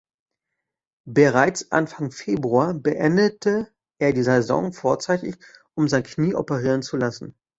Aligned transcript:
Bereits 1.05 1.71
Anfang 1.71 2.09
Februar 2.09 2.73
beendete 2.73 3.67
er 3.99 4.13
die 4.13 4.23
Saison 4.23 4.73
vorzeitig 4.73 5.37
um 5.75 5.87
sein 5.87 6.01
Knie 6.01 6.33
operieren 6.33 6.81
zu 6.81 6.97
lassen. 6.97 7.35